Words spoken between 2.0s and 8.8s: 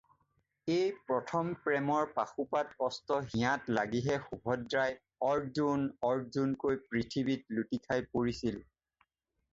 পাশুপাত অস্ত্ৰ হিয়াত লাগিহে সুভদ্ৰাই "অৰ্জ্জুন" "অৰ্জ্জুন"কৈ পৃথিৱীত লুটিখাই পৰিছিল।"